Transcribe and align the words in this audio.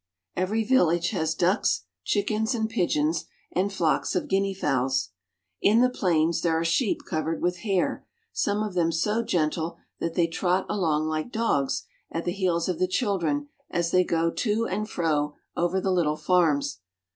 Every 0.35 0.63
village 0.63 1.11
has 1.11 1.35
ducks, 1.35 1.83
chickens, 2.03 2.55
and 2.55 2.67
pigeons, 2.67 3.25
and 3.51 3.71
icks 3.71 4.15
of 4.15 4.27
guinea 4.29 4.55
fowls. 4.55 5.11
In 5.61 5.81
the 5.81 5.91
plains 5.91 6.41
there 6.41 6.57
are 6.59 6.65
sheep 6.65 7.01
ivered 7.11 7.39
with 7.39 7.57
hair, 7.57 8.03
some 8.33 8.63
of 8.63 8.73
them 8.73 8.91
so 8.91 9.21
gentle 9.21 9.77
that 9.99 10.15
they 10.15 10.25
trot 10.25 10.65
along 10.67 11.05
like 11.05 11.31
dogs 11.31 11.83
at 12.09 12.25
the 12.25 12.31
heels 12.31 12.67
of 12.67 12.79
the 12.79 12.87
children 12.87 13.49
as 13.69 13.91
they 13.91 14.03
go 14.03 14.31
to 14.31 14.65
and 14.65 14.89
fro 14.89 15.35
over 15.55 15.79
the 15.79 15.91
little 15.91 16.17
farms. 16.17 16.79